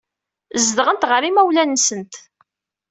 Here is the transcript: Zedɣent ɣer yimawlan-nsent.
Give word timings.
Zedɣent 0.65 1.07
ɣer 1.09 1.21
yimawlan-nsent. 1.23 2.13